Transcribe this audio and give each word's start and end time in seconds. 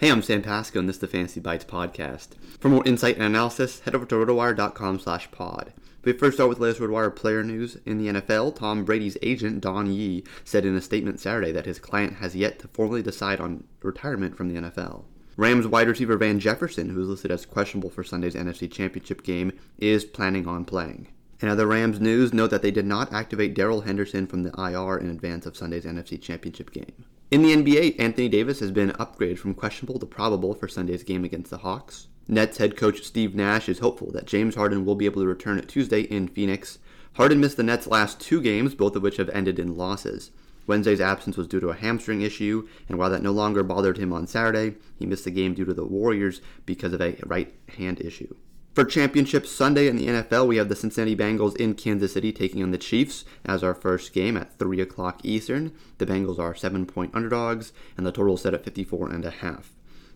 Hey, 0.00 0.12
I'm 0.12 0.22
Sam 0.22 0.42
Pasco, 0.42 0.78
and 0.78 0.88
this 0.88 0.94
is 0.94 1.00
the 1.00 1.08
Fantasy 1.08 1.40
Bites 1.40 1.64
podcast. 1.64 2.28
For 2.60 2.68
more 2.68 2.86
insight 2.86 3.16
and 3.16 3.24
analysis, 3.24 3.80
head 3.80 3.96
over 3.96 4.06
to 4.06 4.14
rotowire.com 4.14 5.00
slash 5.00 5.28
pod. 5.32 5.72
We 6.04 6.12
first 6.12 6.36
start 6.36 6.48
with 6.48 6.60
latest 6.60 6.80
RotoWire 6.80 7.16
player 7.16 7.42
news. 7.42 7.78
In 7.84 7.98
the 7.98 8.20
NFL, 8.20 8.54
Tom 8.54 8.84
Brady's 8.84 9.18
agent, 9.22 9.60
Don 9.60 9.90
Yee, 9.90 10.22
said 10.44 10.64
in 10.64 10.76
a 10.76 10.80
statement 10.80 11.18
Saturday 11.18 11.50
that 11.50 11.66
his 11.66 11.80
client 11.80 12.18
has 12.18 12.36
yet 12.36 12.60
to 12.60 12.68
formally 12.68 13.02
decide 13.02 13.40
on 13.40 13.64
retirement 13.82 14.36
from 14.36 14.46
the 14.46 14.60
NFL. 14.60 15.02
Rams 15.36 15.66
wide 15.66 15.88
receiver 15.88 16.16
Van 16.16 16.38
Jefferson, 16.38 16.90
who 16.90 17.02
is 17.02 17.08
listed 17.08 17.32
as 17.32 17.44
questionable 17.44 17.90
for 17.90 18.04
Sunday's 18.04 18.36
NFC 18.36 18.70
Championship 18.70 19.24
game, 19.24 19.50
is 19.78 20.04
planning 20.04 20.46
on 20.46 20.64
playing. 20.64 21.08
In 21.40 21.48
other 21.48 21.66
Rams 21.66 21.98
news, 21.98 22.32
note 22.32 22.50
that 22.50 22.62
they 22.62 22.70
did 22.70 22.86
not 22.86 23.12
activate 23.12 23.52
Darrell 23.52 23.80
Henderson 23.80 24.28
from 24.28 24.44
the 24.44 24.52
IR 24.56 24.96
in 24.96 25.10
advance 25.10 25.44
of 25.44 25.56
Sunday's 25.56 25.84
NFC 25.84 26.22
Championship 26.22 26.70
game. 26.70 27.04
In 27.30 27.42
the 27.42 27.54
NBA, 27.54 28.00
Anthony 28.00 28.26
Davis 28.26 28.60
has 28.60 28.70
been 28.70 28.92
upgraded 28.92 29.36
from 29.36 29.52
questionable 29.52 29.98
to 29.98 30.06
probable 30.06 30.54
for 30.54 30.66
Sunday's 30.66 31.02
game 31.02 31.24
against 31.24 31.50
the 31.50 31.58
Hawks. 31.58 32.06
Nets 32.26 32.56
head 32.56 32.74
coach 32.74 33.02
Steve 33.02 33.34
Nash 33.34 33.68
is 33.68 33.80
hopeful 33.80 34.10
that 34.12 34.26
James 34.26 34.54
Harden 34.54 34.86
will 34.86 34.94
be 34.94 35.04
able 35.04 35.20
to 35.20 35.28
return 35.28 35.60
Tuesday 35.66 36.00
in 36.00 36.28
Phoenix. 36.28 36.78
Harden 37.16 37.38
missed 37.38 37.58
the 37.58 37.62
Nets' 37.62 37.86
last 37.86 38.18
two 38.18 38.40
games, 38.40 38.74
both 38.74 38.96
of 38.96 39.02
which 39.02 39.18
have 39.18 39.28
ended 39.28 39.58
in 39.58 39.76
losses. 39.76 40.30
Wednesday's 40.66 41.02
absence 41.02 41.36
was 41.36 41.46
due 41.46 41.60
to 41.60 41.68
a 41.68 41.76
hamstring 41.76 42.22
issue, 42.22 42.66
and 42.88 42.96
while 42.96 43.10
that 43.10 43.22
no 43.22 43.32
longer 43.32 43.62
bothered 43.62 43.98
him 43.98 44.10
on 44.10 44.26
Saturday, 44.26 44.76
he 44.98 45.04
missed 45.04 45.24
the 45.24 45.30
game 45.30 45.52
due 45.52 45.66
to 45.66 45.74
the 45.74 45.84
Warriors 45.84 46.40
because 46.64 46.94
of 46.94 47.02
a 47.02 47.18
right 47.26 47.52
hand 47.76 48.00
issue. 48.00 48.34
For 48.74 48.84
Championship 48.84 49.44
Sunday 49.46 49.88
in 49.88 49.96
the 49.96 50.06
NFL, 50.06 50.46
we 50.46 50.56
have 50.56 50.68
the 50.68 50.76
Cincinnati 50.76 51.16
Bengals 51.16 51.56
in 51.56 51.74
Kansas 51.74 52.12
City 52.12 52.32
taking 52.32 52.62
on 52.62 52.70
the 52.70 52.78
Chiefs 52.78 53.24
as 53.44 53.64
our 53.64 53.74
first 53.74 54.12
game 54.12 54.36
at 54.36 54.56
3 54.56 54.80
o'clock 54.80 55.20
Eastern. 55.24 55.72
The 55.98 56.06
Bengals 56.06 56.38
are 56.38 56.54
7 56.54 56.86
point 56.86 57.12
underdogs, 57.12 57.72
and 57.96 58.06
the 58.06 58.12
total 58.12 58.34
is 58.34 58.42
set 58.42 58.54
at 58.54 58.64
54 58.64 59.10
and 59.10 59.24
a 59.24 59.30
half. 59.30 59.72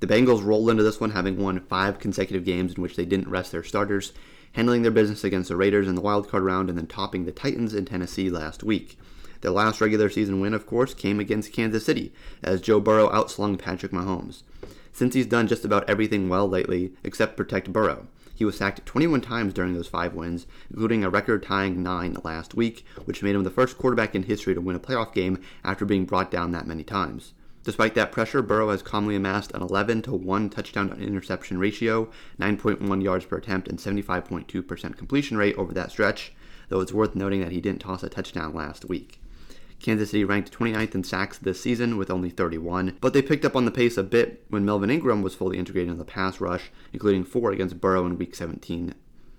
The 0.00 0.06
Bengals 0.06 0.44
rolled 0.44 0.70
into 0.70 0.82
this 0.82 1.00
one 1.00 1.10
having 1.10 1.38
won 1.38 1.60
five 1.60 1.98
consecutive 1.98 2.44
games 2.44 2.74
in 2.74 2.82
which 2.82 2.96
they 2.96 3.04
didn't 3.04 3.28
rest 3.28 3.52
their 3.52 3.62
starters, 3.62 4.12
handling 4.52 4.82
their 4.82 4.90
business 4.90 5.24
against 5.24 5.50
the 5.50 5.56
Raiders 5.56 5.88
in 5.88 5.94
the 5.94 6.02
wildcard 6.02 6.44
round 6.44 6.70
and 6.70 6.78
then 6.78 6.86
topping 6.86 7.26
the 7.26 7.32
Titans 7.32 7.74
in 7.74 7.84
Tennessee 7.84 8.30
last 8.30 8.62
week. 8.62 8.98
Their 9.42 9.50
last 9.50 9.80
regular 9.80 10.08
season 10.08 10.40
win, 10.40 10.54
of 10.54 10.66
course, 10.66 10.94
came 10.94 11.20
against 11.20 11.52
Kansas 11.52 11.84
City 11.84 12.12
as 12.42 12.62
Joe 12.62 12.80
Burrow 12.80 13.10
outslung 13.10 13.58
Patrick 13.58 13.92
Mahomes. 13.92 14.42
Since 14.92 15.14
he's 15.14 15.26
done 15.26 15.46
just 15.46 15.64
about 15.64 15.88
everything 15.90 16.28
well 16.28 16.48
lately 16.48 16.92
except 17.04 17.36
protect 17.36 17.72
Burrow. 17.72 18.06
He 18.36 18.44
was 18.44 18.58
sacked 18.58 18.84
21 18.84 19.22
times 19.22 19.54
during 19.54 19.72
those 19.72 19.88
five 19.88 20.12
wins, 20.12 20.46
including 20.70 21.02
a 21.02 21.08
record 21.08 21.42
tying 21.42 21.82
nine 21.82 22.18
last 22.22 22.54
week, 22.54 22.84
which 23.06 23.22
made 23.22 23.34
him 23.34 23.44
the 23.44 23.50
first 23.50 23.78
quarterback 23.78 24.14
in 24.14 24.24
history 24.24 24.54
to 24.54 24.60
win 24.60 24.76
a 24.76 24.78
playoff 24.78 25.14
game 25.14 25.40
after 25.64 25.86
being 25.86 26.04
brought 26.04 26.30
down 26.30 26.52
that 26.52 26.66
many 26.66 26.84
times. 26.84 27.32
Despite 27.64 27.94
that 27.94 28.12
pressure, 28.12 28.42
Burrow 28.42 28.68
has 28.68 28.82
calmly 28.82 29.16
amassed 29.16 29.52
an 29.52 29.62
11 29.62 30.02
to 30.02 30.12
1 30.12 30.50
touchdown 30.50 30.90
to 30.90 30.96
interception 30.96 31.58
ratio, 31.58 32.10
9.1 32.38 33.02
yards 33.02 33.24
per 33.24 33.38
attempt, 33.38 33.68
and 33.68 33.78
75.2% 33.78 34.96
completion 34.98 35.38
rate 35.38 35.56
over 35.56 35.72
that 35.72 35.90
stretch, 35.90 36.34
though 36.68 36.80
it's 36.80 36.92
worth 36.92 37.16
noting 37.16 37.40
that 37.40 37.52
he 37.52 37.60
didn't 37.62 37.80
toss 37.80 38.02
a 38.02 38.10
touchdown 38.10 38.54
last 38.54 38.84
week. 38.84 39.18
Kansas 39.80 40.10
City 40.10 40.24
ranked 40.24 40.56
29th 40.56 40.94
in 40.94 41.04
sacks 41.04 41.38
this 41.38 41.60
season 41.60 41.96
with 41.96 42.10
only 42.10 42.30
31, 42.30 42.96
but 43.00 43.12
they 43.12 43.22
picked 43.22 43.44
up 43.44 43.54
on 43.54 43.64
the 43.64 43.70
pace 43.70 43.96
a 43.96 44.02
bit 44.02 44.44
when 44.48 44.64
Melvin 44.64 44.90
Ingram 44.90 45.22
was 45.22 45.34
fully 45.34 45.58
integrated 45.58 45.92
in 45.92 45.98
the 45.98 46.04
pass 46.04 46.40
rush, 46.40 46.70
including 46.92 47.24
four 47.24 47.52
against 47.52 47.80
Burrow 47.80 48.06
in 48.06 48.18
Week 48.18 48.34
17. 48.34 48.94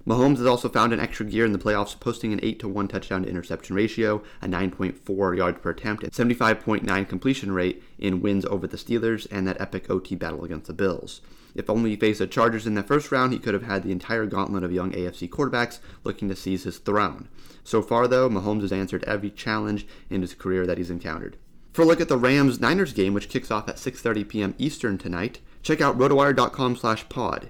Mahomes 0.08 0.38
has 0.38 0.46
also 0.46 0.70
found 0.70 0.94
an 0.94 1.02
extra 1.02 1.26
gear 1.26 1.44
in 1.44 1.52
the 1.52 1.60
playoffs, 1.60 2.00
posting 2.00 2.32
an 2.32 2.40
8 2.42 2.60
to 2.60 2.70
1 2.70 2.88
touchdown 2.88 3.24
to 3.24 3.30
interception 3.30 3.76
ratio, 3.76 4.24
a 4.42 4.48
9.4 4.48 5.36
yards 5.36 5.60
per 5.60 5.72
attempt, 5.72 6.02
and 6.02 6.14
75.9 6.14 7.10
completion 7.10 7.52
rate 7.52 7.84
in 8.00 8.22
wins 8.22 8.46
over 8.46 8.68
the 8.68 8.78
Steelers 8.78 9.28
and 9.30 9.46
that 9.46 9.60
epic 9.60 9.90
OT 9.90 10.16
battle 10.16 10.46
against 10.46 10.68
the 10.68 10.74
Bills. 10.74 11.20
If 11.56 11.70
only 11.70 11.90
he 11.90 11.96
faced 11.98 12.20
the 12.20 12.28
Chargers 12.28 12.66
in 12.66 12.76
the 12.76 12.84
first 12.84 13.12
round, 13.12 13.34
he 13.34 13.40
could 13.40 13.54
have 13.54 13.64
had 13.64 13.84
the 13.84 13.92
entire 13.92 14.26
gauntlet 14.26 14.64
of 14.64 14.72
young 14.72 14.94
AFC 14.94 15.28
quarterbacks 15.28 15.80
looking 16.06 16.30
to 16.30 16.38
seize 16.38 16.64
his 16.64 16.78
throne. 16.78 17.28
So 17.66 17.82
far, 17.82 18.08
though, 18.08 18.30
Mahomes 18.30 18.62
has 18.62 18.72
answered 18.72 19.04
every 19.04 19.30
challenge 19.30 19.86
in 20.10 20.22
his 20.22 20.34
career 20.34 20.66
that 20.68 20.78
he's 20.78 20.90
encountered. 20.90 21.36
For 21.74 21.82
a 21.82 21.86
look 21.86 22.00
at 22.00 22.08
the 22.08 22.18
Rams-Niners 22.18 22.94
game, 22.94 23.14
which 23.14 23.28
kicks 23.28 23.52
off 23.52 23.68
at 23.68 23.76
6.30 23.76 24.30
p.m. 24.30 24.56
Eastern 24.58 24.98
tonight, 24.98 25.42
check 25.62 25.82
out 25.82 25.98
rotowire.com 25.98 26.78
slash 26.78 27.10
pod. 27.10 27.50